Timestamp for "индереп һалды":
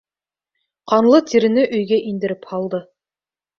2.15-2.83